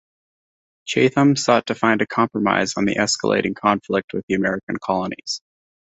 [0.87, 5.43] Chatham sought to find a compromise on the escalating conflict with the American colonies.